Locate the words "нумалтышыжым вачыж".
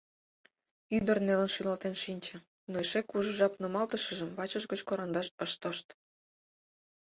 3.61-4.63